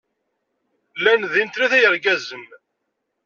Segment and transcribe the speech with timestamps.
[0.99, 2.45] Llan din tlata yergazen.